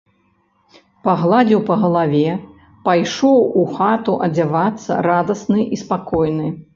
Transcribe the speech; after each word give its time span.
Пагладзіў 1.07 1.59
па 1.67 1.75
галаве, 1.81 2.31
пайшоў 2.89 3.37
у 3.65 3.65
хату 3.75 4.15
адзявацца, 4.29 4.97
радасны 5.09 5.59
і 5.79 5.81
спакойны. 5.83 6.47